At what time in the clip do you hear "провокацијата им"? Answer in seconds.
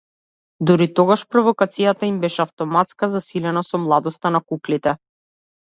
1.33-2.17